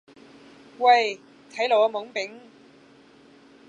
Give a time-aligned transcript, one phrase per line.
[0.79, 1.19] 喂
[1.51, 2.41] 睇路呀懵丙